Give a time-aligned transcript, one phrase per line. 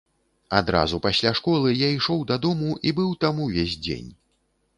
[0.59, 4.11] Адразу пасля школы я ішоў дадому і быў там увесь дзень.